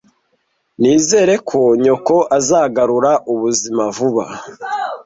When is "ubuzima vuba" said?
3.33-4.25